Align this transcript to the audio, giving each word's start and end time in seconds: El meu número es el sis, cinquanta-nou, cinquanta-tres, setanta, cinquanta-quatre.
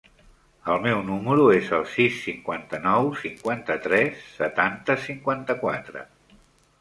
El 0.75 0.79
meu 0.85 0.99
número 1.09 1.43
es 1.55 1.67
el 1.79 1.83
sis, 1.95 2.15
cinquanta-nou, 2.27 3.09
cinquanta-tres, 3.25 4.23
setanta, 4.39 4.97
cinquanta-quatre. 5.05 6.03